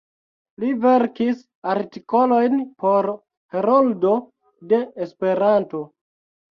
[0.61, 1.43] Li verkis
[1.75, 3.11] artikolojn por
[3.59, 4.19] "Heroldo
[4.75, 5.89] de Esperanto.